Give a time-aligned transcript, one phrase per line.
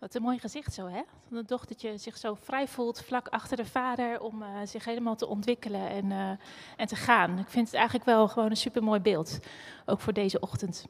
[0.00, 1.02] Wat een mooi gezicht zo, hè?
[1.28, 5.16] Dat een dochtertje zich zo vrij voelt vlak achter de vader om uh, zich helemaal
[5.16, 6.30] te ontwikkelen en, uh,
[6.76, 7.38] en te gaan.
[7.38, 9.38] Ik vind het eigenlijk wel gewoon een supermooi beeld,
[9.86, 10.84] ook voor deze ochtend.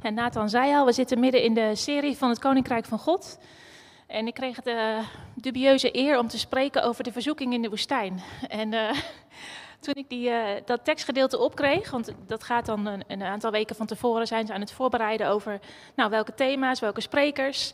[0.00, 3.38] En Nathan zei al, we zitten midden in de serie van het Koninkrijk van God.
[4.06, 5.02] En ik kreeg de
[5.34, 8.20] dubieuze eer om te spreken over de verzoeking in de woestijn.
[8.48, 8.72] En
[9.80, 13.76] toen ik die, uh, dat tekstgedeelte opkreeg, want dat gaat dan een, een, aantal weken
[13.76, 15.60] van tevoren zijn ze aan het voorbereiden over
[15.94, 17.72] nou, welke thema's, welke sprekers.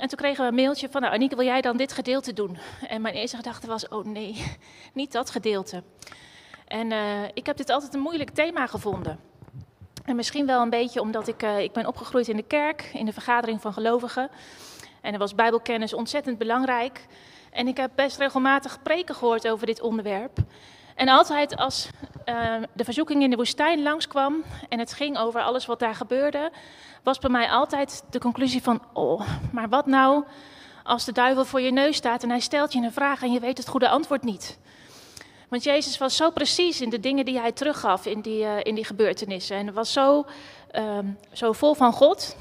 [0.00, 2.58] En toen kregen we een mailtje van, nou wil jij dan dit gedeelte doen?
[2.88, 4.44] En mijn eerste gedachte was, oh nee,
[4.92, 5.82] niet dat gedeelte.
[6.66, 9.18] En uh, ik heb dit altijd een moeilijk thema gevonden.
[10.04, 13.04] En misschien wel een beetje omdat ik, uh, ik ben opgegroeid in de kerk, in
[13.04, 14.30] de vergadering van gelovigen.
[15.00, 17.06] En er was bijbelkennis ontzettend belangrijk.
[17.50, 20.38] En ik heb best regelmatig preken gehoord over dit onderwerp.
[20.96, 21.88] En altijd als
[22.26, 26.50] uh, de verzoeking in de woestijn langskwam en het ging over alles wat daar gebeurde,
[27.02, 29.20] was bij mij altijd de conclusie van, oh,
[29.52, 30.24] maar wat nou
[30.82, 33.40] als de duivel voor je neus staat en hij stelt je een vraag en je
[33.40, 34.58] weet het goede antwoord niet?
[35.48, 38.74] Want Jezus was zo precies in de dingen die hij teruggaf in die, uh, in
[38.74, 39.56] die gebeurtenissen.
[39.56, 40.26] En was zo,
[40.72, 42.36] um, zo vol van God.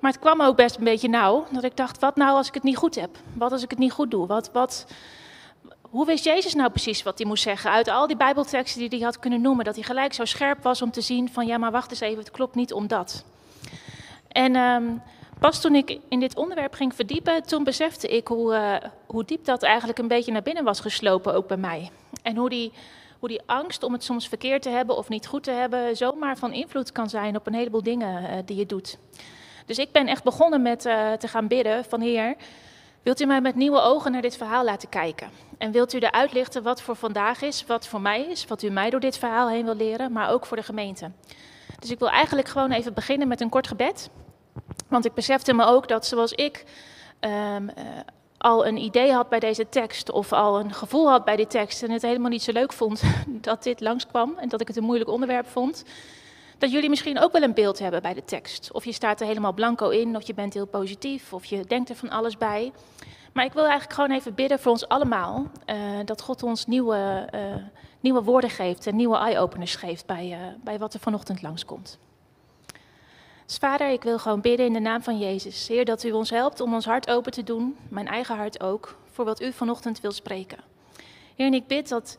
[0.00, 1.46] Maar het kwam ook best een beetje nauw.
[1.50, 3.10] Dat ik dacht, wat nou als ik het niet goed heb?
[3.32, 4.26] Wat als ik het niet goed doe?
[4.26, 4.86] Wat, wat,
[5.90, 7.70] hoe wist Jezus nou precies wat hij moest zeggen?
[7.70, 10.82] Uit al die Bijbelteksten die hij had kunnen noemen, dat hij gelijk zo scherp was
[10.82, 13.24] om te zien van ja, maar wacht eens even, het klopt niet om dat.
[14.28, 15.02] En um,
[15.38, 19.44] pas toen ik in dit onderwerp ging verdiepen, toen besefte ik hoe, uh, hoe diep
[19.44, 21.90] dat eigenlijk een beetje naar binnen was geslopen, ook bij mij.
[22.22, 22.72] En hoe die,
[23.18, 26.36] hoe die angst om het soms verkeerd te hebben of niet goed te hebben, zomaar
[26.38, 28.98] van invloed kan zijn op een heleboel dingen uh, die je doet.
[29.66, 32.36] Dus ik ben echt begonnen met uh, te gaan bidden van Heer,
[33.08, 35.30] wilt u mij met nieuwe ogen naar dit verhaal laten kijken?
[35.58, 38.70] En wilt u er uitlichten wat voor vandaag is, wat voor mij is, wat u
[38.70, 41.10] mij door dit verhaal heen wil leren, maar ook voor de gemeente.
[41.78, 44.10] Dus ik wil eigenlijk gewoon even beginnen met een kort gebed.
[44.88, 46.64] Want ik besefte me ook dat zoals ik
[47.20, 47.68] um, uh,
[48.38, 51.82] al een idee had bij deze tekst, of al een gevoel had bij die tekst,
[51.82, 53.02] en het helemaal niet zo leuk vond
[53.48, 55.84] dat dit langskwam en dat ik het een moeilijk onderwerp vond,
[56.58, 58.72] dat jullie misschien ook wel een beeld hebben bij de tekst.
[58.72, 61.88] Of je staat er helemaal blanco in, of je bent heel positief, of je denkt
[61.88, 62.72] er van alles bij.
[63.32, 65.46] Maar ik wil eigenlijk gewoon even bidden voor ons allemaal.
[65.66, 67.40] Uh, dat God ons nieuwe, uh,
[68.00, 71.98] nieuwe woorden geeft en nieuwe eye-openers geeft bij, uh, bij wat er vanochtend langskomt.
[73.46, 75.68] Dus vader, ik wil gewoon bidden in de naam van Jezus.
[75.68, 78.96] Heer, dat u ons helpt om ons hart open te doen, mijn eigen hart ook,
[79.10, 80.58] voor wat u vanochtend wil spreken.
[81.36, 82.18] Heer, en ik bid dat,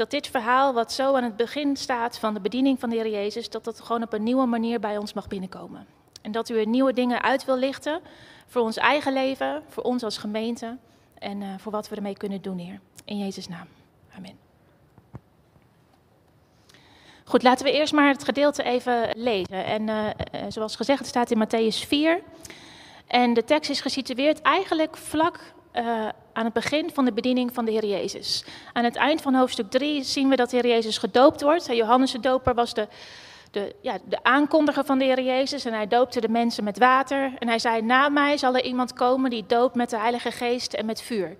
[0.00, 3.10] dat dit verhaal, wat zo aan het begin staat van de bediening van de Heer
[3.10, 5.86] Jezus, dat dat gewoon op een nieuwe manier bij ons mag binnenkomen.
[6.22, 8.00] En dat u er nieuwe dingen uit wil lichten
[8.46, 10.76] voor ons eigen leven, voor ons als gemeente
[11.18, 12.80] en uh, voor wat we ermee kunnen doen, Heer.
[13.04, 13.66] In Jezus' naam.
[14.16, 14.38] Amen.
[17.24, 19.64] Goed, laten we eerst maar het gedeelte even lezen.
[19.64, 20.08] En uh,
[20.48, 22.22] zoals gezegd, het staat in Matthäus 4.
[23.06, 25.52] En de tekst is gesitueerd eigenlijk vlak
[26.40, 28.44] aan het begin van de bediening van de Heer Jezus.
[28.72, 31.66] Aan het eind van hoofdstuk 3 zien we dat de Heer Jezus gedoopt wordt.
[31.66, 32.88] Johannes de Doper was de
[33.50, 37.32] de, ja, de aankondiger van de Heer Jezus en hij doopte de mensen met water.
[37.38, 40.72] En hij zei, na mij zal er iemand komen die doopt met de Heilige Geest
[40.72, 41.36] en met vuur.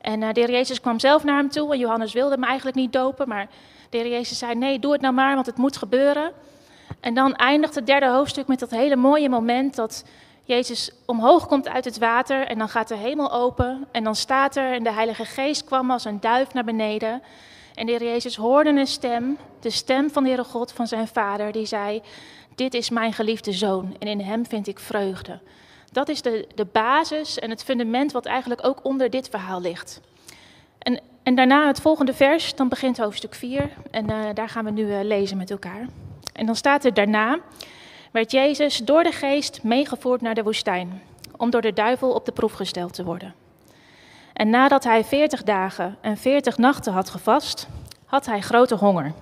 [0.00, 2.76] En uh, de Heer Jezus kwam zelf naar hem toe en Johannes wilde hem eigenlijk
[2.76, 3.48] niet dopen, maar
[3.90, 6.32] de Heer Jezus zei, nee, doe het nou maar, want het moet gebeuren.
[7.00, 10.04] En dan eindigt het derde hoofdstuk met dat hele mooie moment dat
[10.44, 14.56] Jezus omhoog komt uit het water en dan gaat de hemel open en dan staat
[14.56, 17.22] er en de Heilige Geest kwam als een duif naar beneden.
[17.74, 21.08] En de Heer Jezus hoorde een stem, de stem van de Heere God, van zijn
[21.08, 22.02] vader, die zei,
[22.54, 25.40] dit is mijn geliefde zoon en in hem vind ik vreugde.
[25.92, 30.00] Dat is de, de basis en het fundament wat eigenlijk ook onder dit verhaal ligt.
[30.78, 34.70] En, en daarna het volgende vers, dan begint hoofdstuk 4 en uh, daar gaan we
[34.70, 35.86] nu uh, lezen met elkaar.
[36.32, 37.38] En dan staat er daarna,
[38.12, 41.02] werd Jezus door de geest meegevoerd naar de woestijn,
[41.36, 43.34] om door de duivel op de proef gesteld te worden.
[44.32, 47.68] En nadat hij veertig dagen en veertig nachten had gevast,
[48.04, 49.12] had hij grote honger.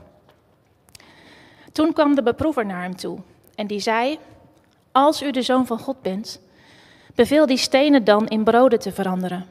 [1.73, 3.19] Toen kwam de beproever naar hem toe
[3.55, 4.19] en die zei:
[4.93, 6.41] Als u de zoon van God bent,
[7.15, 9.47] beveel die stenen dan in broden te veranderen.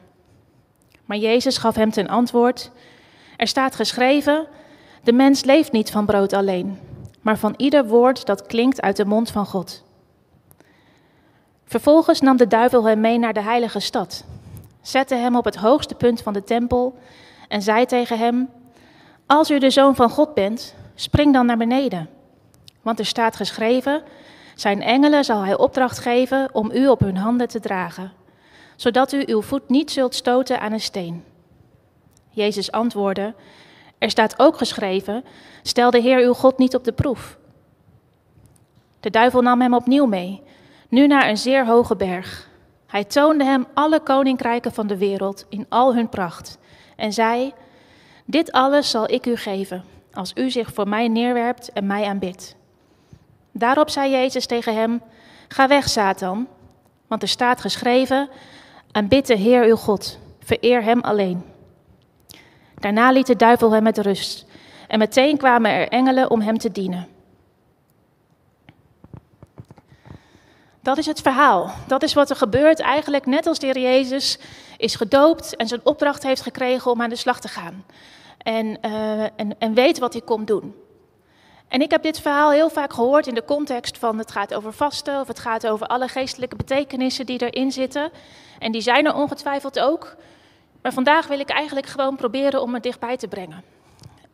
[1.04, 2.70] Maar Jezus gaf hem ten antwoord:
[3.36, 4.46] Er staat geschreven:
[5.02, 6.78] De mens leeft niet van brood alleen,
[7.20, 9.84] maar van ieder woord dat klinkt uit de mond van God.
[11.64, 14.24] Vervolgens nam de duivel hem mee naar de heilige stad
[14.82, 16.98] zette hem op het hoogste punt van de tempel
[17.48, 18.48] en zei tegen hem:
[19.26, 22.08] Als u de zoon van God bent, spring dan naar beneden.
[22.82, 24.02] Want er staat geschreven:
[24.54, 28.12] Zijn engelen zal hij opdracht geven om u op hun handen te dragen,
[28.76, 31.24] zodat u uw voet niet zult stoten aan een steen.
[32.30, 33.34] Jezus antwoordde:
[34.00, 35.24] Er staat ook geschreven:
[35.62, 37.38] Stel de Heer uw God niet op de proef.
[39.00, 40.42] De duivel nam hem opnieuw mee,
[40.88, 42.48] nu naar een zeer hoge berg.
[42.86, 46.58] Hij toonde hem alle koninkrijken van de wereld in al hun pracht
[46.96, 47.52] en zei:
[48.24, 52.56] Dit alles zal ik u geven, als u zich voor mij neerwerpt en mij aanbidt.
[53.52, 55.02] Daarop zei Jezus tegen hem:
[55.48, 56.48] Ga weg, Satan,
[57.06, 58.28] want er staat geschreven:
[58.92, 61.49] Aanbid de Heer uw God, vereer hem alleen.
[62.80, 64.46] Daarna liet de duivel hem met rust,
[64.88, 67.08] en meteen kwamen er engelen om hem te dienen.
[70.82, 71.70] Dat is het verhaal.
[71.86, 74.38] Dat is wat er gebeurt eigenlijk net als de Heer Jezus
[74.76, 77.84] is gedoopt en zijn opdracht heeft gekregen om aan de slag te gaan.
[78.38, 80.74] En, uh, en, en weet wat hij komt doen.
[81.68, 84.72] En ik heb dit verhaal heel vaak gehoord in de context van het gaat over
[84.72, 88.10] vasten of het gaat over alle geestelijke betekenissen die erin zitten.
[88.58, 90.16] En die zijn er ongetwijfeld ook.
[90.82, 93.64] Maar vandaag wil ik eigenlijk gewoon proberen om het dichtbij te brengen.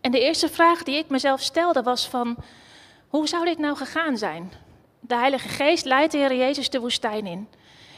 [0.01, 2.37] En de eerste vraag die ik mezelf stelde was van,
[3.09, 4.53] hoe zou dit nou gegaan zijn?
[5.01, 7.49] De Heilige Geest leidt de Heer Jezus de woestijn in.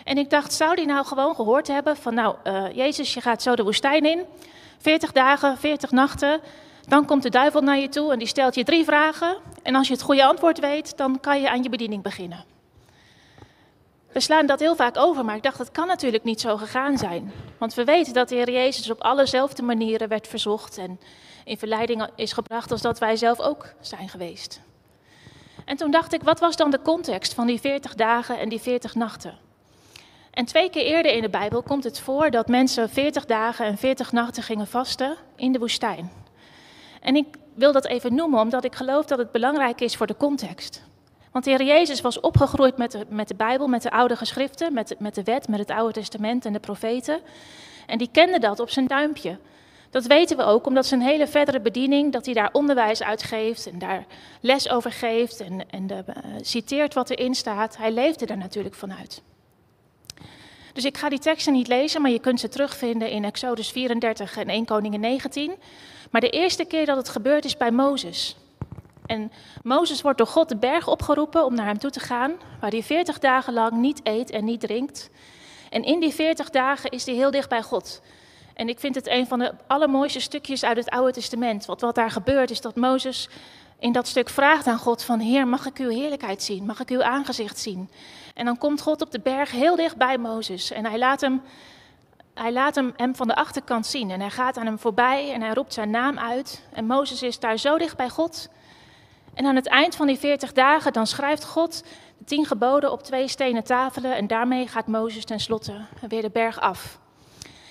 [0.05, 3.43] En ik dacht, zou die nou gewoon gehoord hebben van, nou, uh, Jezus, je gaat
[3.43, 4.25] zo de woestijn in,
[4.79, 6.41] 40 dagen, 40 nachten,
[6.87, 9.37] dan komt de duivel naar je toe en die stelt je drie vragen.
[9.63, 12.45] En als je het goede antwoord weet, dan kan je aan je bediening beginnen.
[14.13, 16.99] We slaan dat heel vaak over, maar ik dacht, dat kan natuurlijk niet zo gegaan
[16.99, 17.33] zijn.
[17.59, 21.01] Want we weten dat de Heer Jezus op allezelfde manieren werd verzocht en
[21.45, 24.61] in verleiding is gebracht als dat wij zelf ook zijn geweest.
[25.65, 28.61] En toen dacht ik, wat was dan de context van die 40 dagen en die
[28.61, 29.39] 40 nachten?
[30.31, 33.79] En twee keer eerder in de Bijbel komt het voor dat mensen 40 dagen en
[33.79, 36.11] 40 nachten gingen vasten in de woestijn.
[37.01, 40.17] En ik wil dat even noemen omdat ik geloof dat het belangrijk is voor de
[40.17, 40.83] context.
[41.33, 44.73] Want de Heer Jezus was opgegroeid met de, met de Bijbel, met de oude geschriften,
[44.73, 47.21] met, met de wet, met het Oude Testament en de profeten.
[47.87, 49.39] En die kende dat op zijn duimpje.
[49.91, 53.79] Dat weten we ook omdat zijn hele verdere bediening, dat hij daar onderwijs uitgeeft en
[53.79, 54.05] daar
[54.41, 57.77] les over geeft en, en de, uh, citeert wat erin staat.
[57.77, 59.23] Hij leefde daar natuurlijk vanuit.
[60.73, 64.37] Dus ik ga die teksten niet lezen, maar je kunt ze terugvinden in Exodus 34
[64.37, 65.53] en 1 Koningen 19.
[66.11, 68.37] Maar de eerste keer dat het gebeurt is bij Mozes.
[69.09, 69.33] En
[69.63, 72.83] Mozes wordt door God de berg opgeroepen om naar hem toe te gaan, waar hij
[72.83, 75.11] 40 dagen lang niet eet en niet drinkt.
[75.71, 78.01] En in die 40 dagen is hij heel dicht bij God.
[78.55, 81.67] En ik vind het een van de allermooiste stukjes uit het Oude Testament.
[81.67, 83.29] Want wat daar gebeurt is dat Mozes
[83.79, 86.67] in dat stuk vraagt aan God van Heer, mag ik uw heerlijkheid zien?
[86.67, 87.91] Mag ik uw aangezicht zien?
[88.35, 91.43] En dan komt God op de berg heel dicht bij Mozes en hij laat hem,
[92.35, 94.11] hij laat hem, hem van de achterkant zien.
[94.11, 96.63] En hij gaat aan hem voorbij en hij roept zijn naam uit.
[96.73, 98.49] En Mozes is daar zo dicht bij God.
[99.39, 101.85] En aan het eind van die veertig dagen dan schrijft God
[102.19, 106.61] de tien geboden op twee stenen tafelen en daarmee gaat Mozes tenslotte weer de berg
[106.61, 106.99] af.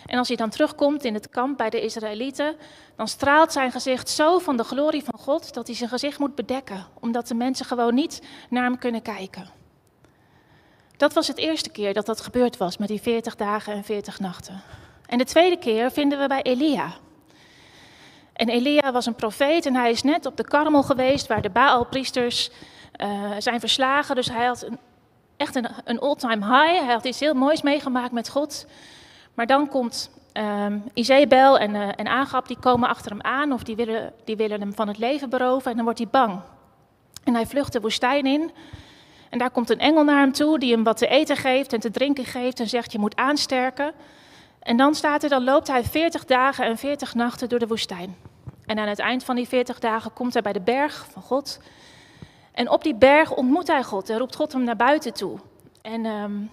[0.06, 2.56] En als hij dan terugkomt in het kamp bij de Israëlieten,
[2.96, 6.36] dan straalt zijn gezicht zo van de glorie van God dat hij zijn gezicht moet
[6.36, 9.48] bedekken, omdat de mensen gewoon niet naar hem kunnen kijken.
[10.98, 14.20] Dat was het eerste keer dat dat gebeurd was met die 40 dagen en 40
[14.20, 14.62] nachten.
[15.06, 16.94] En de tweede keer vinden we bij Elia.
[18.38, 21.50] En Elia was een profeet en hij is net op de karmel geweest waar de
[21.50, 22.50] Baalpriesters
[23.02, 24.16] uh, zijn verslagen.
[24.16, 24.68] Dus hij had
[25.38, 26.84] echt een, een all-time high.
[26.84, 28.66] Hij had iets heel moois meegemaakt met God.
[29.34, 33.64] Maar dan komt um, Izebel en, uh, en Agab, die komen achter hem aan of
[33.64, 36.40] die willen, die willen hem van het leven beroven en dan wordt hij bang.
[37.24, 38.52] En hij vlucht de woestijn in
[39.30, 41.80] en daar komt een engel naar hem toe die hem wat te eten geeft en
[41.80, 43.92] te drinken geeft en zegt je moet aansterken.
[44.60, 48.16] En dan staat er, dan loopt hij 40 dagen en 40 nachten door de woestijn.
[48.68, 51.60] En aan het eind van die 40 dagen komt hij bij de berg van God.
[52.52, 55.38] En op die berg ontmoet hij God en roept God hem naar buiten toe.
[55.82, 56.50] En um,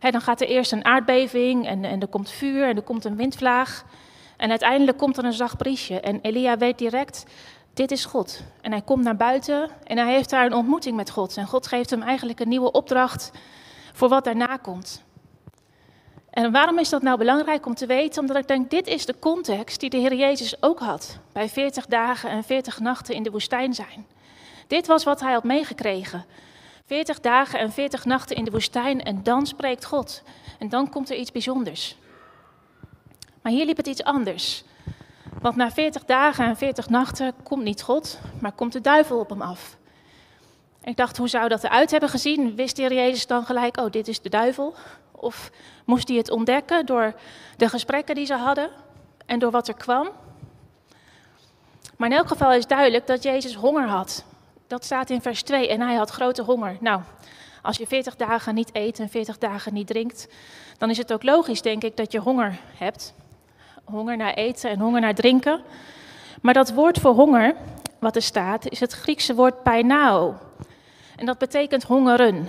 [0.00, 3.16] dan gaat er eerst een aardbeving en, en er komt vuur en er komt een
[3.16, 3.84] windvlaag.
[4.36, 6.00] En uiteindelijk komt er een zacht briesje.
[6.00, 7.24] En Elia weet direct,
[7.74, 8.42] dit is God.
[8.60, 11.36] En hij komt naar buiten en hij heeft daar een ontmoeting met God.
[11.36, 13.30] En God geeft hem eigenlijk een nieuwe opdracht
[13.92, 15.02] voor wat daarna komt.
[16.30, 18.20] En waarom is dat nou belangrijk om te weten?
[18.20, 21.18] Omdat ik denk, dit is de context die de Heer Jezus ook had.
[21.32, 24.06] Bij 40 dagen en 40 nachten in de woestijn zijn.
[24.66, 26.24] Dit was wat hij had meegekregen.
[26.86, 30.22] 40 dagen en 40 nachten in de woestijn en dan spreekt God.
[30.58, 31.96] En dan komt er iets bijzonders.
[33.42, 34.64] Maar hier liep het iets anders.
[35.40, 39.28] Want na 40 dagen en 40 nachten komt niet God, maar komt de duivel op
[39.28, 39.76] hem af.
[40.84, 42.54] Ik dacht, hoe zou dat eruit hebben gezien?
[42.54, 44.74] Wist de Heer Jezus dan gelijk, oh, dit is de duivel?
[45.20, 45.50] Of
[45.84, 47.14] moest hij het ontdekken door
[47.56, 48.70] de gesprekken die ze hadden
[49.26, 50.08] en door wat er kwam?
[51.96, 54.24] Maar in elk geval is duidelijk dat Jezus honger had.
[54.66, 56.76] Dat staat in vers 2 en hij had grote honger.
[56.80, 57.00] Nou,
[57.62, 60.28] als je 40 dagen niet eet en 40 dagen niet drinkt,
[60.78, 63.14] dan is het ook logisch, denk ik, dat je honger hebt.
[63.84, 65.62] Honger naar eten en honger naar drinken.
[66.42, 67.54] Maar dat woord voor honger,
[67.98, 70.34] wat er staat, is het Griekse woord painao.
[71.16, 72.48] En dat betekent hongeren.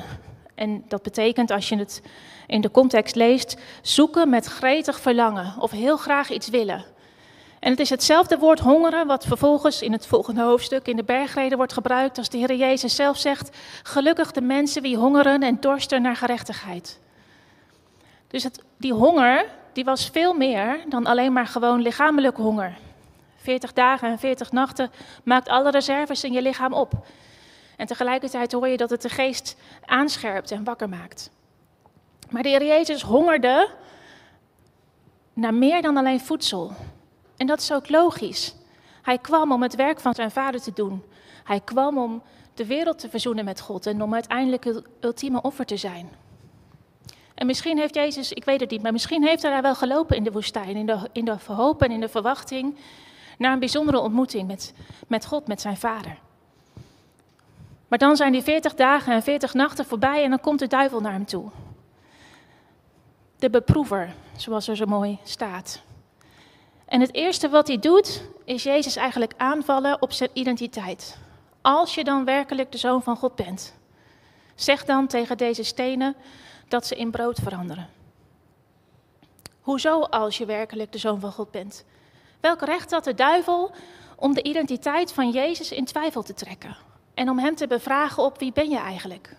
[0.62, 2.02] En dat betekent, als je het
[2.48, 6.86] in de context leest, zoeken met gretig verlangen of heel graag iets willen.
[7.60, 11.58] En het is hetzelfde woord hongeren wat vervolgens in het volgende hoofdstuk in de bergreden
[11.58, 16.02] wordt gebruikt als de Heer Jezus zelf zegt, gelukkig de mensen die hongeren en dorsten
[16.02, 17.00] naar gerechtigheid.
[18.28, 22.78] Dus die honger, die was veel meer dan alleen maar gewoon lichamelijke honger.
[23.36, 24.92] 40 dagen en 40 nachten
[25.24, 26.94] maakt alle reserves in je lichaam op.
[27.82, 31.32] En tegelijkertijd hoor je dat het de geest aanscherpt en wakker maakt.
[32.30, 33.70] Maar de Heer Jezus hongerde
[35.34, 36.72] naar meer dan alleen voedsel.
[37.38, 38.56] En dat is ook logisch.
[39.02, 41.04] Hij kwam om het werk van zijn vader te doen.
[41.44, 42.24] Hij kwam om
[42.54, 46.10] de wereld te verzoenen met God en om uiteindelijk het ultieme offer te zijn.
[47.34, 50.16] En misschien heeft Jezus, ik weet het niet, maar misschien heeft hij daar wel gelopen
[50.16, 52.78] in de woestijn, in de, in de hoop en in de verwachting
[53.38, 54.74] naar een bijzondere ontmoeting met,
[55.08, 56.18] met God, met zijn vader.
[57.92, 61.00] Maar dan zijn die 40 dagen en 40 nachten voorbij en dan komt de duivel
[61.00, 61.50] naar hem toe.
[63.40, 65.82] De beproever, zoals er zo mooi staat.
[66.86, 71.18] En het eerste wat hij doet, is Jezus eigenlijk aanvallen op zijn identiteit.
[71.62, 73.76] Als je dan werkelijk de zoon van God bent,
[74.56, 76.16] zeg dan tegen deze stenen
[76.68, 77.90] dat ze in brood veranderen.
[79.62, 81.86] Hoezo als je werkelijk de zoon van God bent?
[82.40, 83.72] Welk recht had de duivel
[84.16, 88.40] om de identiteit van Jezus in twijfel te trekken en om hem te bevragen op
[88.40, 89.36] wie ben je eigenlijk?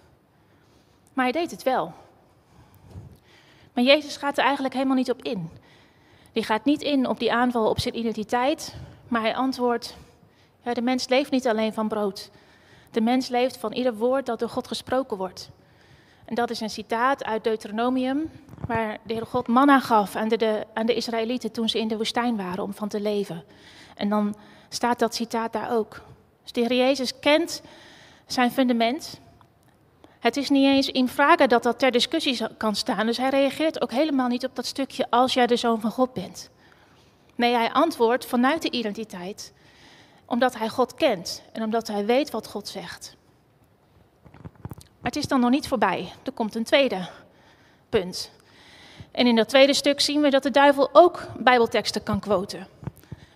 [1.13, 1.93] Maar hij deed het wel.
[3.73, 5.51] Maar Jezus gaat er eigenlijk helemaal niet op in.
[6.33, 8.75] Die gaat niet in op die aanval op zijn identiteit,
[9.09, 9.97] maar hij antwoordt:
[10.63, 12.31] ja, de mens leeft niet alleen van brood.
[12.91, 15.51] De mens leeft van ieder woord dat door God gesproken wordt.
[16.25, 18.31] En dat is een citaat uit Deuteronomium,
[18.67, 21.89] waar de Heer God manna gaf aan de, de, aan de Israëlieten toen ze in
[21.89, 23.45] de woestijn waren om van te leven.
[23.97, 24.35] En dan
[24.69, 26.03] staat dat citaat daar ook.
[26.43, 27.63] Dus de Heer Jezus kent
[28.27, 29.21] zijn fundament.
[30.19, 33.07] Het is niet eens in vragen dat dat ter discussie kan staan.
[33.07, 36.13] Dus hij reageert ook helemaal niet op dat stukje als jij de zoon van God
[36.13, 36.51] bent.
[37.35, 39.53] Nee, hij antwoordt vanuit de identiteit,
[40.27, 43.17] omdat hij God kent en omdat hij weet wat God zegt.
[44.73, 46.13] Maar het is dan nog niet voorbij.
[46.23, 47.09] Er komt een tweede
[47.89, 48.31] punt.
[49.11, 52.67] En in dat tweede stuk zien we dat de duivel ook Bijbelteksten kan quoten.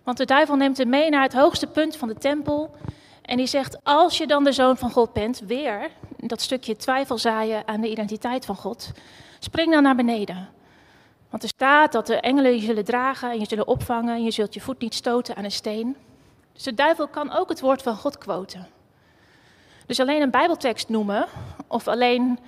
[0.07, 2.71] Want de duivel neemt hem mee naar het hoogste punt van de tempel.
[3.23, 7.19] En die zegt: Als je dan de zoon van God bent, weer dat stukje twijfel
[7.19, 8.91] zaaien aan de identiteit van God,
[9.39, 10.49] spring dan naar beneden.
[11.31, 14.31] Want er staat dat de engelen je zullen dragen en je zullen opvangen en je
[14.31, 15.97] zult je voet niet stoten aan een steen.
[16.53, 18.67] Dus de duivel kan ook het woord van God quoten.
[19.87, 21.27] Dus alleen een Bijbeltekst noemen
[21.67, 22.39] of alleen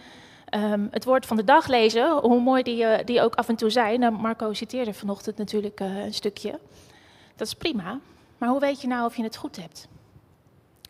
[0.54, 3.56] um, het woord van de dag lezen, hoe mooi die, uh, die ook af en
[3.56, 4.00] toe zijn.
[4.00, 6.58] Nou, Marco citeerde vanochtend natuurlijk uh, een stukje.
[7.38, 8.00] Dat is prima.
[8.38, 9.88] Maar hoe weet je nou of je het goed hebt?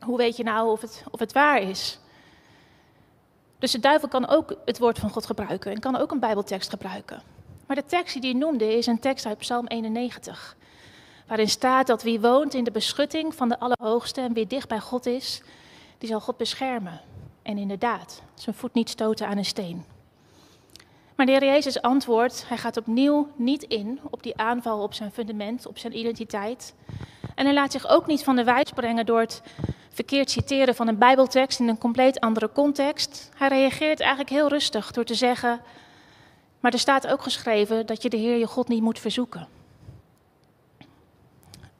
[0.00, 1.99] Hoe weet je nou of het, of het waar is?
[3.59, 6.71] Dus de duivel kan ook het woord van God gebruiken en kan ook een Bijbeltekst
[6.71, 7.23] gebruiken.
[7.67, 10.57] Maar de tekst die hij noemde is een tekst uit Psalm 91.
[11.26, 14.81] Waarin staat dat wie woont in de beschutting van de Allerhoogste en wie dicht bij
[14.81, 15.43] God is,
[15.99, 17.00] die zal God beschermen.
[17.43, 19.85] En inderdaad, zijn voet niet stoten aan een steen.
[21.18, 25.10] Maar de Heer Jezus antwoordt, hij gaat opnieuw niet in op die aanval op zijn
[25.10, 26.75] fundament, op zijn identiteit.
[27.34, 29.42] En hij laat zich ook niet van de wijs brengen door het
[29.88, 33.30] verkeerd citeren van een Bijbeltekst in een compleet andere context.
[33.37, 35.60] Hij reageert eigenlijk heel rustig door te zeggen,
[36.60, 39.48] maar er staat ook geschreven dat je de Heer je God niet moet verzoeken.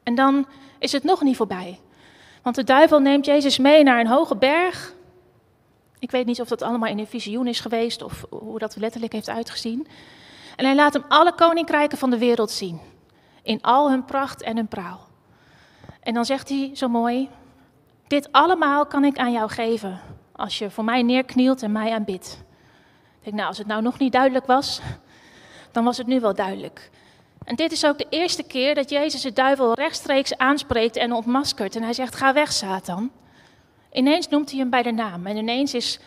[0.03, 0.45] En dan
[0.79, 1.79] is het nog niet voorbij.
[2.41, 4.93] Want de duivel neemt Jezus mee naar een hoge berg.
[5.99, 9.13] Ik weet niet of dat allemaal in een visioen is geweest of hoe dat letterlijk
[9.13, 9.87] heeft uitgezien.
[10.55, 12.79] En hij laat hem alle koninkrijken van de wereld zien.
[13.43, 15.07] In al hun pracht en hun praal.
[15.99, 17.29] En dan zegt hij zo mooi:
[18.07, 19.99] Dit allemaal kan ik aan jou geven.
[20.31, 22.43] Als je voor mij neerknielt en mij aanbidt.
[23.17, 24.81] Ik denk, nou, als het nou nog niet duidelijk was,
[25.71, 26.89] dan was het nu wel duidelijk.
[27.43, 31.75] En dit is ook de eerste keer dat Jezus de duivel rechtstreeks aanspreekt en ontmaskert.
[31.75, 33.11] En hij zegt: Ga weg, Satan.
[33.91, 35.25] Ineens noemt hij hem bij de naam.
[35.25, 35.99] En ineens is,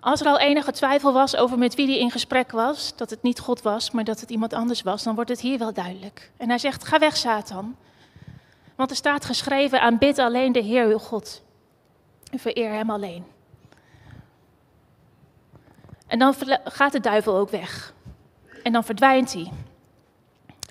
[0.00, 3.22] als er al enige twijfel was over met wie hij in gesprek was, dat het
[3.22, 6.30] niet God was, maar dat het iemand anders was, dan wordt het hier wel duidelijk.
[6.36, 7.76] En hij zegt: Ga weg, Satan.
[8.74, 11.42] Want er staat geschreven: Aanbid alleen de Heer uw God.
[12.30, 13.24] En vereer hem alleen.
[16.06, 17.94] En dan gaat de duivel ook weg.
[18.62, 19.50] En dan verdwijnt hij.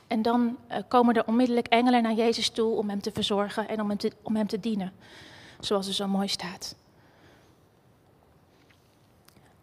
[0.07, 3.81] En dan uh, komen er onmiddellijk engelen naar Jezus toe om hem te verzorgen en
[3.81, 4.91] om hem te, om hem te dienen.
[5.65, 6.75] Zoals er zo mooi staat.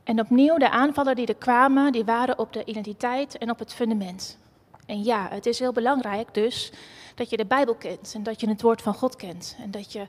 [0.05, 3.75] En opnieuw, de aanvallen die er kwamen, die waren op de identiteit en op het
[3.75, 4.39] fundament.
[4.87, 6.73] En ja, het is heel belangrijk dus
[7.15, 9.93] dat je de Bijbel kent en dat je het woord van God kent en dat
[9.93, 10.07] je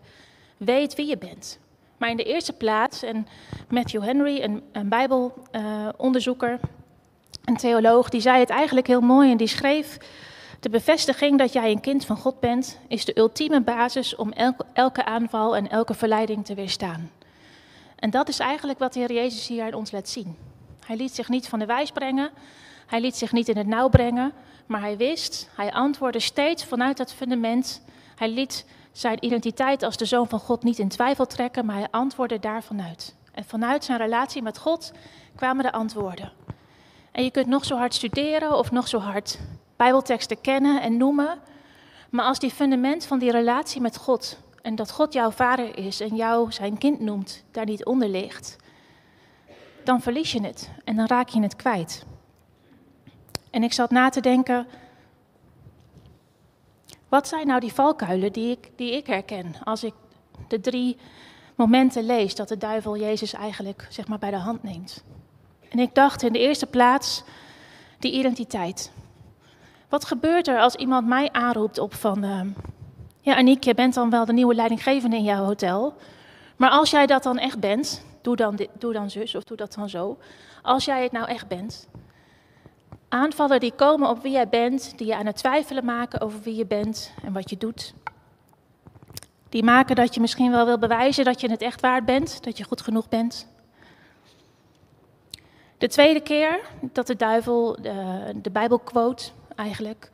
[0.57, 1.59] weet wie je bent.
[1.97, 3.27] Maar in de eerste plaats, en
[3.69, 6.59] Matthew Henry, een, een Bijbelonderzoeker,
[7.45, 9.97] een theoloog, die zei het eigenlijk heel mooi en die schreef:
[10.61, 14.33] De bevestiging dat jij een kind van God bent, is de ultieme basis om
[14.73, 17.11] elke, aanval en elke verleiding te weerstaan.
[17.95, 20.37] En dat is eigenlijk wat de Heer Jezus hier aan ons laat zien.
[20.85, 22.31] Hij liet zich niet van de wijs brengen,
[22.85, 24.33] hij liet zich niet in het nauw brengen,
[24.65, 27.81] maar hij wist, hij antwoordde steeds vanuit dat fundament.
[28.15, 31.87] Hij liet zijn identiteit als de zoon van God niet in twijfel trekken, maar hij
[31.91, 33.15] antwoordde daar vanuit.
[33.31, 34.91] En vanuit zijn relatie met God
[35.35, 36.31] kwamen de antwoorden.
[37.11, 39.39] En je kunt nog zo hard studeren of nog zo hard
[39.81, 41.39] Bijbelteksten kennen en noemen,
[42.09, 45.99] maar als die fundament van die relatie met God en dat God jouw vader is
[45.99, 48.55] en jou zijn kind noemt, daar niet onder ligt,
[49.83, 52.05] dan verlies je het en dan raak je het kwijt.
[53.49, 54.67] En ik zat na te denken,
[57.09, 59.93] wat zijn nou die valkuilen die ik, die ik herken als ik
[60.47, 60.97] de drie
[61.55, 65.03] momenten lees dat de duivel Jezus eigenlijk zeg maar, bij de hand neemt?
[65.69, 67.23] En ik dacht in de eerste plaats
[67.99, 68.91] die identiteit.
[69.91, 72.41] Wat gebeurt er als iemand mij aanroept op van, uh,
[73.21, 75.93] ja Aniek, je bent dan wel de nieuwe leidinggevende in jouw hotel,
[76.55, 79.73] maar als jij dat dan echt bent, doe dan, doe dan zus of doe dat
[79.73, 80.17] dan zo.
[80.61, 81.87] Als jij het nou echt bent,
[83.11, 86.55] Aanvallen die komen op wie jij bent, die je aan het twijfelen maken over wie
[86.55, 87.93] je bent en wat je doet.
[89.49, 92.57] Die maken dat je misschien wel wil bewijzen dat je het echt waard bent, dat
[92.57, 93.47] je goed genoeg bent.
[95.77, 99.31] De tweede keer dat de duivel de, de Bijbel quote,
[99.61, 100.11] eigenlijk,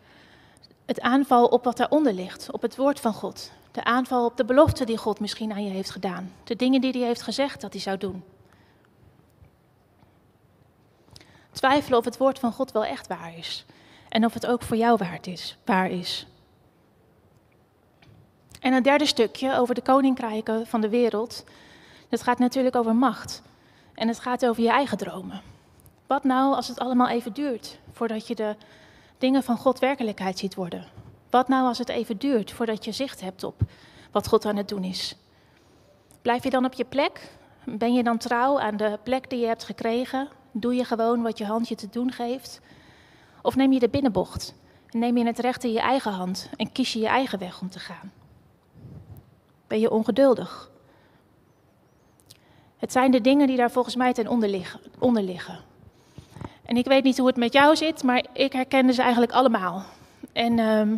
[0.86, 3.52] het aanval op wat daaronder ligt, op het woord van God.
[3.72, 6.34] De aanval op de belofte die God misschien aan je heeft gedaan.
[6.44, 8.24] De dingen die hij heeft gezegd dat hij zou doen.
[11.52, 13.66] Twijfelen of het woord van God wel echt waar is.
[14.10, 16.28] En of het ook voor jou is, waar is.
[18.60, 21.44] En een derde stukje over de koninkrijken van de wereld.
[22.10, 23.42] Dat gaat natuurlijk over macht.
[23.94, 25.42] En het gaat over je eigen dromen.
[26.08, 28.56] Wat nou als het allemaal even duurt voordat je de
[29.18, 30.86] dingen van God werkelijkheid ziet worden?
[31.30, 33.62] Wat nou als het even duurt voordat je zicht hebt op
[34.12, 35.16] wat God aan het doen is?
[36.22, 37.32] Blijf je dan op je plek?
[37.66, 40.28] Ben je dan trouw aan de plek die je hebt gekregen?
[40.52, 42.60] Doe je gewoon wat je hand je te doen geeft?
[43.42, 44.54] Of neem je de binnenbocht
[44.90, 47.62] en neem je het recht in je eigen hand en kies je je eigen weg
[47.62, 48.12] om te gaan?
[49.68, 50.72] Ben je ongeduldig?
[52.78, 54.28] Het zijn de dingen die daar volgens mij ten
[55.00, 55.60] onder liggen.
[56.68, 59.84] En ik weet niet hoe het met jou zit, maar ik herkende ze eigenlijk allemaal.
[60.34, 60.98] En ehm,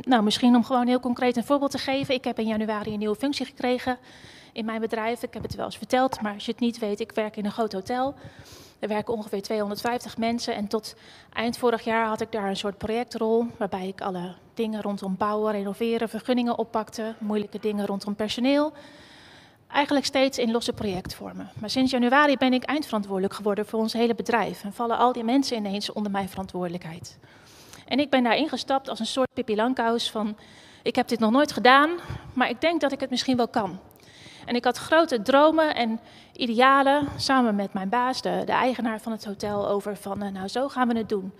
[0.00, 2.14] nou, misschien om gewoon heel concreet een voorbeeld te geven.
[2.14, 3.98] Ik heb in januari een nieuwe functie gekregen
[4.52, 5.22] in mijn bedrijf.
[5.22, 7.44] Ik heb het wel eens verteld, maar als je het niet weet, ik werk in
[7.44, 8.14] een groot hotel.
[8.78, 10.94] Er werken ongeveer 250 mensen en tot
[11.32, 15.52] eind vorig jaar had ik daar een soort projectrol waarbij ik alle dingen rondom bouwen,
[15.52, 18.72] renoveren, vergunningen oppakte, moeilijke dingen rondom personeel.
[19.72, 21.50] Eigenlijk steeds in losse projectvormen.
[21.60, 25.24] Maar sinds januari ben ik eindverantwoordelijk geworden voor ons hele bedrijf en vallen al die
[25.24, 27.18] mensen ineens onder mijn verantwoordelijkheid.
[27.86, 30.36] En ik ben daar ingestapt als een soort Pippi Langkous van,
[30.82, 31.90] ik heb dit nog nooit gedaan,
[32.32, 33.78] maar ik denk dat ik het misschien wel kan.
[34.44, 36.00] En ik had grote dromen en
[36.32, 40.48] idealen samen met mijn baas, de, de eigenaar van het hotel, over van eh, nou
[40.48, 41.32] zo gaan we het doen.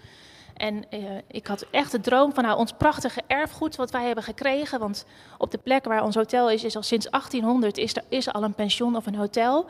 [0.59, 4.25] En uh, ik had echt de droom van nou, ons prachtige erfgoed wat wij hebben
[4.25, 4.79] gekregen.
[4.79, 5.05] Want
[5.39, 8.43] op de plek waar ons hotel is, is al sinds 1800 is er, is al
[8.43, 9.67] een pension of een hotel.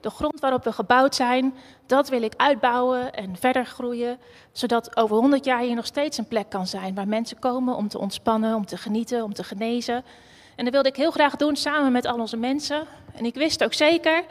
[0.00, 1.54] De grond waarop we gebouwd zijn,
[1.86, 4.18] dat wil ik uitbouwen en verder groeien.
[4.52, 7.88] Zodat over 100 jaar hier nog steeds een plek kan zijn waar mensen komen om
[7.88, 10.04] te ontspannen, om te genieten, om te genezen.
[10.56, 12.86] En dat wilde ik heel graag doen samen met al onze mensen.
[13.14, 14.24] En ik wist ook zeker,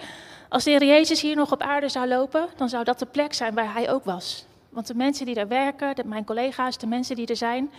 [0.49, 3.33] als de Heer Jezus hier nog op aarde zou lopen, dan zou dat de plek
[3.33, 4.45] zijn waar hij ook was.
[4.71, 7.71] Want de mensen die daar werken, de, mijn collega's, de mensen die er zijn,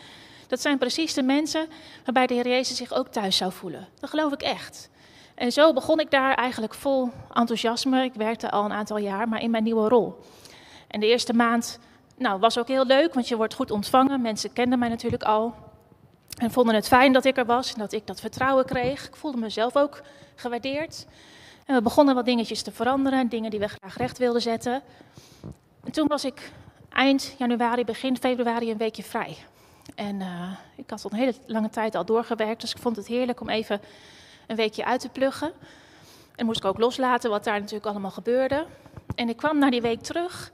[0.46, 1.68] dat zijn precies de mensen
[2.04, 3.88] waarbij de Heer Jezus zich ook thuis zou voelen.
[4.00, 4.90] Dat geloof ik echt.
[5.34, 8.04] En zo begon ik daar eigenlijk vol enthousiasme.
[8.04, 10.18] Ik werkte al een aantal jaar, maar in mijn nieuwe rol.
[10.88, 11.78] En de eerste maand
[12.16, 14.20] nou, was ook heel leuk, want je wordt goed ontvangen.
[14.20, 15.54] Mensen kenden mij natuurlijk al.
[16.36, 19.06] En vonden het fijn dat ik er was en dat ik dat vertrouwen kreeg.
[19.06, 20.02] Ik voelde mezelf ook
[20.34, 21.06] gewaardeerd.
[21.66, 24.82] En we begonnen wat dingetjes te veranderen, dingen die we graag recht wilden zetten.
[25.84, 26.52] En toen was ik
[26.94, 29.36] eind januari, begin februari een weekje vrij.
[29.94, 33.06] En uh, ik had al een hele lange tijd al doorgewerkt, dus ik vond het
[33.06, 33.80] heerlijk om even
[34.46, 35.52] een weekje uit te pluggen.
[36.36, 38.66] En moest ik ook loslaten wat daar natuurlijk allemaal gebeurde.
[39.14, 40.52] En ik kwam na die week terug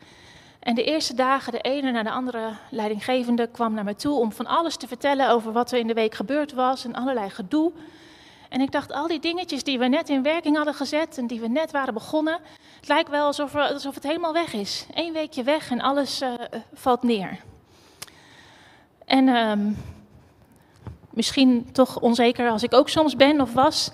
[0.59, 4.33] en de eerste dagen, de ene na de andere leidinggevende kwam naar me toe om
[4.33, 7.72] van alles te vertellen over wat er in de week gebeurd was en allerlei gedoe.
[8.48, 11.40] En ik dacht, al die dingetjes die we net in werking hadden gezet en die
[11.40, 12.40] we net waren begonnen,
[12.88, 14.87] het lijkt wel alsof, alsof het helemaal weg is.
[14.94, 16.33] Eén weekje weg en alles uh,
[16.72, 17.38] valt neer.
[19.05, 19.77] En um,
[21.11, 23.90] misschien toch onzeker als ik ook soms ben of was,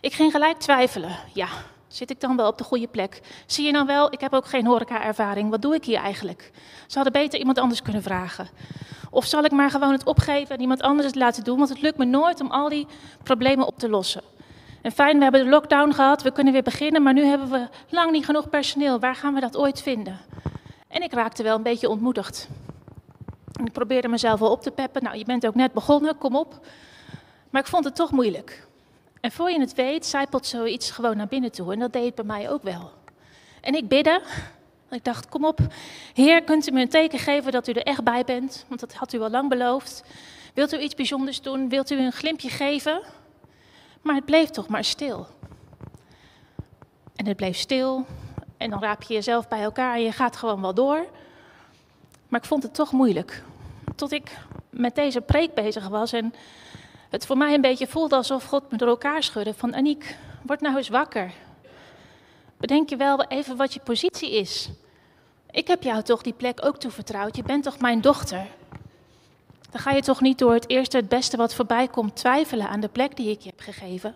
[0.00, 1.16] Ik ging gelijk twijfelen.
[1.32, 1.48] Ja,
[1.88, 3.20] zit ik dan wel op de goede plek?
[3.46, 5.50] Zie je nou wel, ik heb ook geen horeca-ervaring.
[5.50, 6.50] Wat doe ik hier eigenlijk?
[6.86, 8.48] Ze hadden beter iemand anders kunnen vragen.
[9.10, 11.56] Of zal ik maar gewoon het opgeven en iemand anders het laten doen?
[11.56, 12.86] Want het lukt me nooit om al die
[13.22, 14.22] problemen op te lossen.
[14.82, 17.68] En fijn, we hebben de lockdown gehad, we kunnen weer beginnen, maar nu hebben we
[17.88, 18.98] lang niet genoeg personeel.
[18.98, 20.18] Waar gaan we dat ooit vinden?
[20.88, 22.48] En ik raakte wel een beetje ontmoedigd.
[23.58, 25.02] En ik probeerde mezelf wel op te peppen.
[25.02, 26.66] Nou, je bent ook net begonnen, kom op.
[27.50, 28.66] Maar ik vond het toch moeilijk.
[29.20, 31.72] En voor je het weet, zijpelt zoiets gewoon naar binnen toe.
[31.72, 32.90] En dat deed het bij mij ook wel.
[33.60, 34.22] En ik bidde.
[34.90, 35.58] Ik dacht, kom op,
[36.14, 38.64] Heer, kunt u me een teken geven dat u er echt bij bent?
[38.68, 40.04] Want dat had u al lang beloofd.
[40.54, 41.68] Wilt u iets bijzonders doen?
[41.68, 43.02] Wilt u een glimpje geven?
[44.06, 45.26] Maar het bleef toch maar stil.
[47.16, 48.06] En het bleef stil.
[48.56, 51.06] En dan raap je jezelf bij elkaar en je gaat gewoon wel door.
[52.28, 53.42] Maar ik vond het toch moeilijk.
[53.94, 54.38] Tot ik
[54.70, 56.34] met deze preek bezig was en
[57.10, 59.54] het voor mij een beetje voelde alsof God me door elkaar schudde.
[59.54, 61.32] Van Aniek, word nou eens wakker.
[62.56, 64.68] Bedenk je wel even wat je positie is.
[65.50, 67.36] Ik heb jou toch die plek ook toevertrouwd.
[67.36, 68.46] Je bent toch mijn dochter.
[69.76, 72.80] Dan ga je toch niet door het eerste het beste wat voorbij komt twijfelen aan
[72.80, 74.14] de plek die ik je heb gegeven.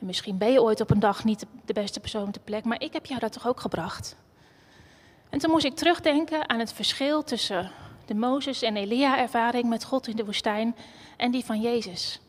[0.00, 2.64] En misschien ben je ooit op een dag niet de beste persoon op de plek,
[2.64, 4.16] maar ik heb jou dat toch ook gebracht.
[5.30, 7.70] En toen moest ik terugdenken aan het verschil tussen
[8.06, 10.76] de Mozes en Elia ervaring met God in de woestijn
[11.16, 12.20] en die van Jezus.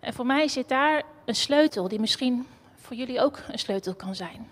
[0.00, 4.14] En voor mij zit daar een sleutel die misschien voor jullie ook een sleutel kan
[4.14, 4.48] zijn.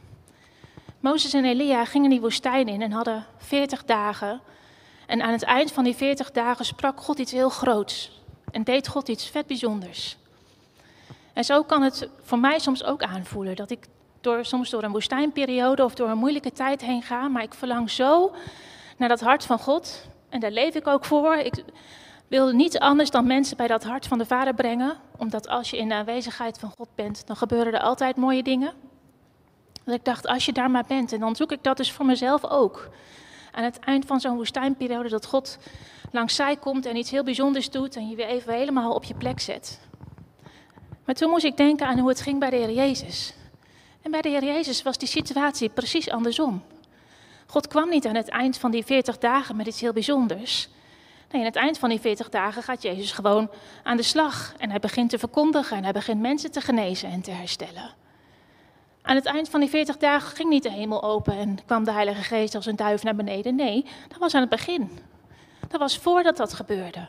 [1.01, 4.41] Mozes en Elia gingen die woestijn in en hadden 40 dagen.
[5.07, 8.21] En aan het eind van die 40 dagen sprak God iets heel groots.
[8.51, 10.17] En deed God iets vet bijzonders.
[11.33, 13.87] En zo kan het voor mij soms ook aanvoelen dat ik
[14.21, 17.91] door, soms door een woestijnperiode of door een moeilijke tijd heen ga, maar ik verlang
[17.91, 18.33] zo
[18.97, 20.09] naar dat hart van God.
[20.29, 21.35] En daar leef ik ook voor.
[21.35, 21.65] Ik
[22.29, 25.77] wil niets anders dan mensen bij dat hart van de Vader brengen, omdat als je
[25.77, 28.73] in de aanwezigheid van God bent, dan gebeuren er altijd mooie dingen.
[29.85, 32.07] Dat ik dacht, als je daar maar bent, en dan zoek ik dat dus voor
[32.07, 32.89] mezelf ook.
[33.57, 35.59] Aan het eind van zo'n woestijnperiode, dat God
[36.11, 39.15] langs zij komt en iets heel bijzonders doet en je weer even helemaal op je
[39.15, 39.81] plek zet.
[41.05, 43.35] Maar toen moest ik denken aan hoe het ging bij de Heer Jezus.
[44.03, 46.63] En bij de Heer Jezus was die situatie precies andersom.
[47.47, 50.69] God kwam niet aan het eind van die 40 dagen met iets heel bijzonders.
[51.31, 53.51] Nee, aan het eind van die 40 dagen gaat Jezus gewoon
[53.83, 54.55] aan de slag.
[54.59, 57.95] En hij begint te verkondigen en hij begint mensen te genezen en te herstellen.
[59.07, 61.93] Aan het eind van die 40 dagen ging niet de hemel open en kwam de
[61.93, 63.55] Heilige Geest als een duif naar beneden.
[63.55, 64.99] Nee, dat was aan het begin.
[65.69, 67.09] Dat was voordat dat gebeurde.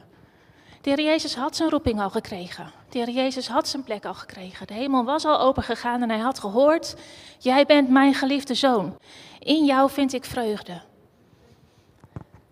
[0.82, 2.72] De Heer Jezus had zijn roeping al gekregen.
[2.90, 4.68] De Heer Jezus had zijn plek al gekregen.
[4.68, 6.96] De hemel was al open gegaan en hij had gehoord:
[7.38, 8.98] Jij bent mijn geliefde zoon.
[9.40, 10.82] In jou vind ik vreugde.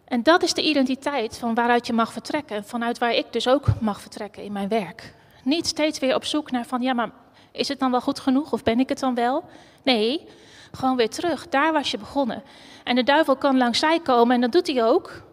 [0.06, 2.64] En dat is de identiteit van waaruit je mag vertrekken.
[2.64, 5.16] Vanuit waar ik dus ook mag vertrekken in mijn werk.
[5.44, 7.12] Niet steeds weer op zoek naar van ja, maar
[7.56, 9.44] is het dan wel goed genoeg of ben ik het dan wel?
[9.84, 10.28] Nee,
[10.72, 11.50] gewoon weer terug.
[11.50, 12.44] Daar was je begonnen.
[12.84, 15.24] En de duivel kan langs zij komen en dat doet hij ook.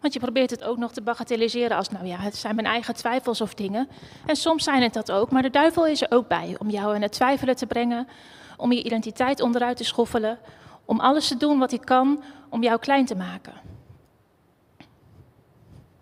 [0.00, 2.94] Want je probeert het ook nog te bagatelliseren als, nou ja, het zijn mijn eigen
[2.94, 3.88] twijfels of dingen.
[4.26, 6.94] En soms zijn het dat ook, maar de duivel is er ook bij om jou
[6.94, 8.08] in het twijfelen te brengen,
[8.56, 10.38] om je identiteit onderuit te schoffelen,
[10.84, 13.52] om alles te doen wat hij kan om jou klein te maken.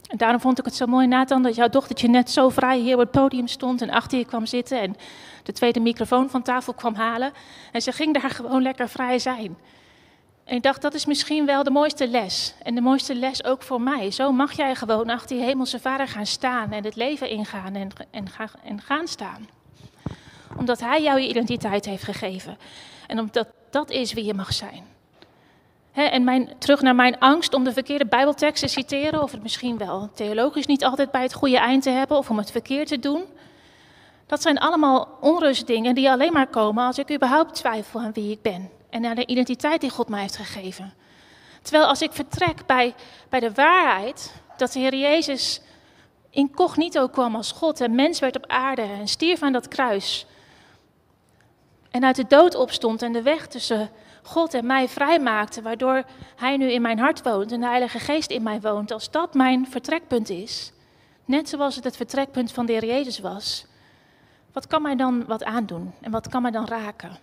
[0.09, 2.95] En daarom vond ik het zo mooi, Nathan, dat jouw dochtertje net zo vrij hier
[2.95, 4.97] op het podium stond en achter je kwam zitten en
[5.43, 7.33] de tweede microfoon van tafel kwam halen.
[7.73, 9.57] En ze ging daar gewoon lekker vrij zijn.
[10.45, 12.55] En ik dacht, dat is misschien wel de mooiste les.
[12.63, 14.11] En de mooiste les ook voor mij.
[14.11, 17.89] Zo mag jij gewoon achter die hemelse vader gaan staan en het leven ingaan en,
[18.11, 19.49] en gaan staan.
[20.57, 22.59] Omdat hij jou je identiteit heeft gegeven.
[23.07, 24.98] En omdat dat is wie je mag zijn.
[25.93, 29.79] En mijn, terug naar mijn angst om de verkeerde Bijbeltekst te citeren, of het misschien
[29.79, 32.99] wel theologisch niet altijd bij het goede eind te hebben, of om het verkeerd te
[32.99, 33.25] doen.
[34.27, 38.43] Dat zijn allemaal onrustdingen die alleen maar komen als ik überhaupt twijfel aan wie ik
[38.43, 40.95] ben en naar de identiteit die God mij heeft gegeven.
[41.63, 42.95] Terwijl als ik vertrek bij,
[43.29, 45.61] bij de waarheid dat de Heer Jezus
[46.31, 50.27] incognito kwam als God en mens werd op aarde en stierf aan dat kruis.
[51.91, 53.91] En uit de dood opstond en de weg tussen
[54.29, 56.03] God en mij vrijmaakte, waardoor
[56.37, 58.93] Hij nu in mijn hart woont en de Heilige Geest in mij woont.
[58.93, 60.73] Als dat mijn vertrekpunt is,
[61.25, 63.67] net zoals het het vertrekpunt van de Jezus was,
[64.53, 67.19] wat kan mij dan wat aandoen en wat kan mij dan raken?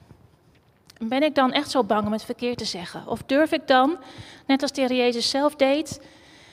[1.00, 3.08] Ben ik dan echt zo bang om het verkeerd te zeggen?
[3.08, 3.98] Of durf ik dan,
[4.46, 6.02] net als de Jezus zelf deed,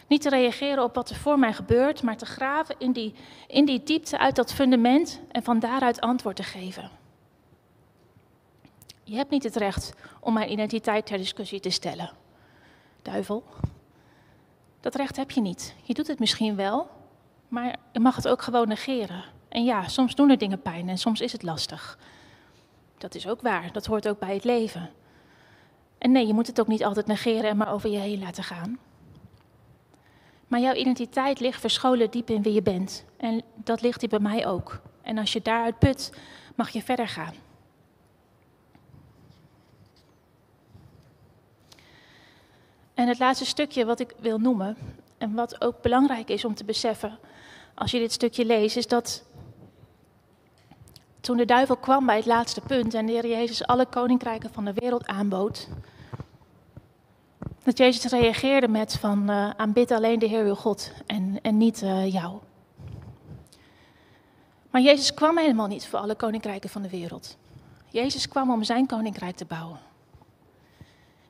[0.06, 3.14] niet te reageren op wat er voor mij gebeurt, maar te graven in die,
[3.46, 7.01] in die diepte uit dat fundament en van daaruit antwoord te geven?
[9.04, 12.10] Je hebt niet het recht om mijn identiteit ter discussie te stellen.
[13.02, 13.44] Duivel.
[14.80, 15.74] Dat recht heb je niet.
[15.82, 16.90] Je doet het misschien wel,
[17.48, 19.24] maar je mag het ook gewoon negeren.
[19.48, 21.98] En ja, soms doen er dingen pijn en soms is het lastig.
[22.98, 24.90] Dat is ook waar, dat hoort ook bij het leven.
[25.98, 28.44] En nee, je moet het ook niet altijd negeren en maar over je heen laten
[28.44, 28.78] gaan.
[30.48, 33.04] Maar jouw identiteit ligt verscholen diep in wie je bent.
[33.16, 34.80] En dat ligt die bij mij ook.
[35.02, 36.12] En als je daaruit put,
[36.54, 37.34] mag je verder gaan.
[43.02, 44.76] En het laatste stukje wat ik wil noemen,
[45.18, 47.18] en wat ook belangrijk is om te beseffen
[47.74, 49.24] als je dit stukje leest, is dat
[51.20, 54.64] toen de duivel kwam bij het laatste punt en de Heer Jezus alle koninkrijken van
[54.64, 55.68] de wereld aanbood,
[57.62, 61.82] dat Jezus reageerde met van uh, aanbid alleen de Heer uw God en, en niet
[61.82, 62.38] uh, jou.
[64.70, 67.36] Maar Jezus kwam helemaal niet voor alle koninkrijken van de wereld.
[67.88, 69.91] Jezus kwam om zijn koninkrijk te bouwen.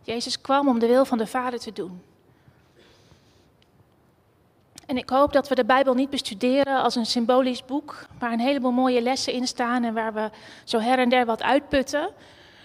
[0.02, 2.02] Jezus kwam om de wil van de Vader te doen.
[4.86, 8.40] En ik hoop dat we de Bijbel niet bestuderen als een symbolisch boek waar een
[8.40, 10.30] heleboel mooie lessen in staan en waar we
[10.64, 12.10] zo her en der wat uitputten,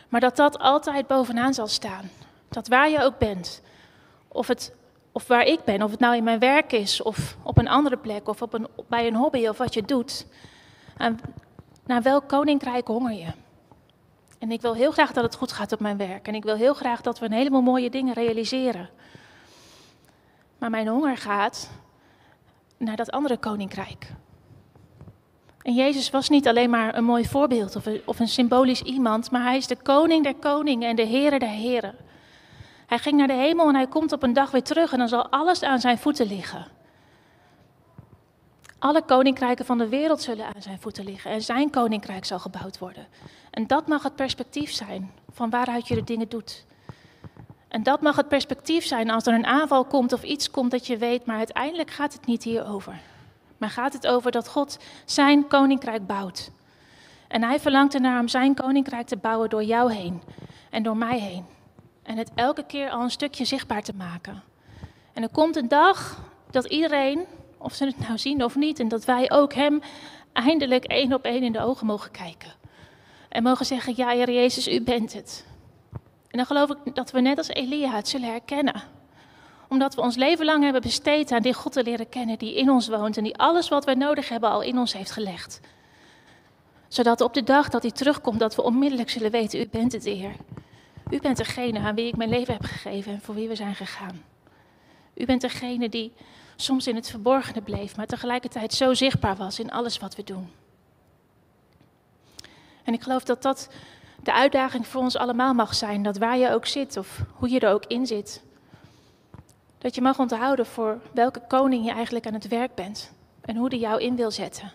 [0.10, 2.10] maar dat dat altijd bovenaan zal staan.
[2.50, 3.62] Dat waar je ook bent,
[4.28, 4.74] of, het,
[5.12, 7.98] of waar ik ben, of het nou in mijn werk is, of op een andere
[7.98, 10.26] plek, of op een, bij een hobby, of wat je doet,
[11.86, 13.32] naar welk koninkrijk honger je?
[14.40, 16.28] En ik wil heel graag dat het goed gaat op mijn werk.
[16.28, 18.90] En ik wil heel graag dat we een heleboel mooie dingen realiseren.
[20.58, 21.70] Maar mijn honger gaat
[22.78, 24.14] naar dat andere koninkrijk.
[25.62, 29.32] En Jezus was niet alleen maar een mooi voorbeeld of een, of een symbolisch iemand,
[29.32, 31.96] maar hij is de koning der koningen en de heren der heren.
[32.88, 35.08] Hij ging naar de hemel en hij komt op een dag weer terug en dan
[35.08, 36.66] zal alles aan zijn voeten liggen.
[38.80, 42.80] Alle koninkrijken van de wereld zullen aan zijn voeten liggen en zijn koninkrijk zal gebouwd
[42.80, 43.08] worden.
[43.58, 46.66] En dat mag het perspectief zijn van waaruit je de dingen doet.
[47.68, 50.88] En dat mag het perspectief zijn als er een aanval komt of iets komt dat
[50.88, 53.00] je weet, maar uiteindelijk gaat het niet hierover.
[53.58, 56.52] Maar gaat het over dat God zijn koninkrijk bouwt.
[57.28, 60.22] En hij verlangt ernaar om zijn koninkrijk te bouwen door jou heen
[60.70, 61.46] en door mij heen.
[62.04, 64.44] En het elke keer al een stukje zichtbaar te maken.
[65.14, 66.20] En er komt een dag
[66.52, 67.26] dat iedereen,
[67.58, 69.82] of ze het nou zien of niet, en dat wij ook hem
[70.34, 72.66] eindelijk één op één in de ogen mogen kijken.
[73.30, 75.46] En mogen zeggen, ja Heer Jezus, u bent het.
[76.28, 78.84] En dan geloof ik dat we net als Elia het zullen herkennen.
[79.70, 82.70] Omdat we ons leven lang hebben besteed aan die God te leren kennen die in
[82.70, 85.60] ons woont en die alles wat wij nodig hebben al in ons heeft gelegd.
[86.88, 90.04] Zodat op de dag dat hij terugkomt, dat we onmiddellijk zullen weten, u bent het
[90.04, 90.36] Heer.
[91.10, 93.76] U bent degene aan wie ik mijn leven heb gegeven en voor wie we zijn
[93.76, 94.24] gegaan.
[95.14, 96.14] U bent degene die
[96.56, 100.50] soms in het verborgene bleef, maar tegelijkertijd zo zichtbaar was in alles wat we doen.
[102.88, 103.70] En ik geloof dat dat
[104.24, 106.04] de uitdaging voor ons allemaal mag zijn.
[106.04, 108.42] Dat waar je ook zit of hoe je er ook in zit.
[109.78, 113.12] Dat je mag onthouden voor welke koning je eigenlijk aan het werk bent.
[113.42, 114.72] En hoe die jou in wil zetten.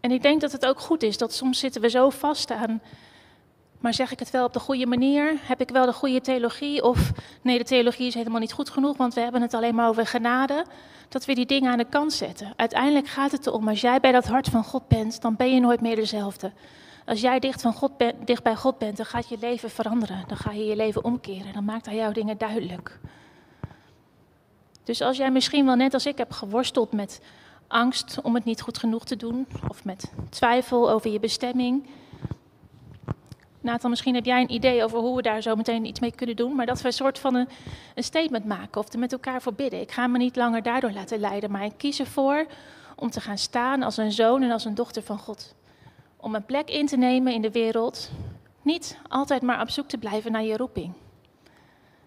[0.00, 2.82] En ik denk dat het ook goed is dat soms zitten we zo vast aan
[3.84, 5.36] maar zeg ik het wel op de goede manier?
[5.40, 6.82] Heb ik wel de goede theologie?
[6.82, 9.88] Of nee, de theologie is helemaal niet goed genoeg, want we hebben het alleen maar
[9.88, 10.64] over genade.
[11.08, 12.52] Dat we die dingen aan de kant zetten.
[12.56, 15.60] Uiteindelijk gaat het erom, als jij bij dat hart van God bent, dan ben je
[15.60, 16.52] nooit meer dezelfde.
[17.06, 17.92] Als jij dicht, van God
[18.24, 20.24] dicht bij God bent, dan gaat je leven veranderen.
[20.26, 21.52] Dan ga je je leven omkeren.
[21.52, 22.98] Dan maakt hij jouw dingen duidelijk.
[24.84, 27.20] Dus als jij misschien wel net als ik hebt geworsteld met
[27.68, 31.86] angst om het niet goed genoeg te doen, of met twijfel over je bestemming,
[33.64, 36.36] Nathan, misschien heb jij een idee over hoe we daar zo meteen iets mee kunnen
[36.36, 36.54] doen.
[36.54, 37.48] Maar dat we een soort van een,
[37.94, 39.80] een statement maken of er met elkaar voor bidden.
[39.80, 42.46] Ik ga me niet langer daardoor laten leiden, maar ik kies ervoor
[42.96, 45.54] om te gaan staan als een zoon en als een dochter van God.
[46.16, 48.10] Om een plek in te nemen in de wereld.
[48.62, 50.92] Niet altijd maar op zoek te blijven naar je roeping.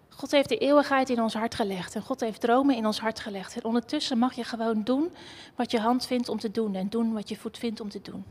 [0.09, 3.19] God heeft de eeuwigheid in ons hart gelegd en God heeft dromen in ons hart
[3.19, 3.55] gelegd.
[3.55, 5.11] En ondertussen mag je gewoon doen
[5.55, 8.01] wat je hand vindt om te doen en doen wat je voet vindt om te
[8.01, 8.25] doen.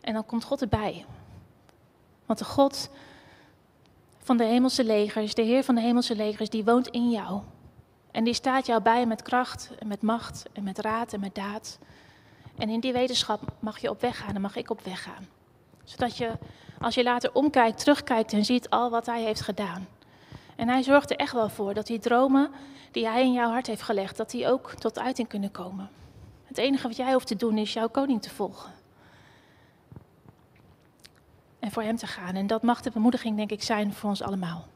[0.00, 1.04] En dan komt God erbij.
[2.30, 2.90] Want de God
[4.18, 7.40] van de hemelse legers, de Heer van de hemelse legers, die woont in jou.
[8.10, 11.34] En die staat jou bij met kracht en met macht en met raad en met
[11.34, 11.78] daad.
[12.56, 15.28] En in die wetenschap mag je op weg gaan en mag ik op weg gaan.
[15.84, 16.32] Zodat je,
[16.80, 19.88] als je later omkijkt, terugkijkt en ziet al wat hij heeft gedaan.
[20.56, 22.50] En hij zorgt er echt wel voor dat die dromen
[22.90, 25.90] die hij in jouw hart heeft gelegd, dat die ook tot uiting kunnen komen.
[26.44, 28.79] Het enige wat jij hoeft te doen is jouw koning te volgen
[31.60, 32.34] en voor Hem te gaan.
[32.34, 34.66] En dat mag de bemoediging, denk ik, zijn voor ons allemaal.